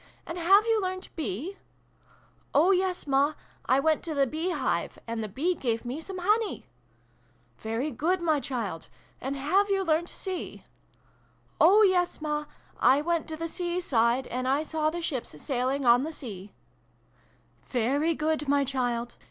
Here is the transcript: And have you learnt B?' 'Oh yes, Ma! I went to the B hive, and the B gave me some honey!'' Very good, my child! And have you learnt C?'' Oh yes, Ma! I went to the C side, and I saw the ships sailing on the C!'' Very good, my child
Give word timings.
And 0.25 0.35
have 0.39 0.65
you 0.65 0.81
learnt 0.81 1.15
B?' 1.15 1.57
'Oh 2.55 2.71
yes, 2.71 3.05
Ma! 3.05 3.35
I 3.67 3.79
went 3.79 4.01
to 4.05 4.15
the 4.15 4.25
B 4.25 4.49
hive, 4.49 4.97
and 5.05 5.23
the 5.23 5.29
B 5.29 5.53
gave 5.53 5.85
me 5.85 6.01
some 6.01 6.17
honey!'' 6.17 6.65
Very 7.59 7.91
good, 7.91 8.19
my 8.19 8.39
child! 8.39 8.87
And 9.21 9.35
have 9.35 9.69
you 9.69 9.83
learnt 9.83 10.09
C?'' 10.09 10.63
Oh 11.61 11.83
yes, 11.83 12.19
Ma! 12.19 12.45
I 12.79 13.01
went 13.03 13.27
to 13.27 13.37
the 13.37 13.47
C 13.47 13.79
side, 13.79 14.25
and 14.25 14.47
I 14.47 14.63
saw 14.63 14.89
the 14.89 15.03
ships 15.03 15.39
sailing 15.39 15.85
on 15.85 16.01
the 16.01 16.11
C!'' 16.13 16.51
Very 17.67 18.15
good, 18.15 18.49
my 18.49 18.65
child 18.65 19.17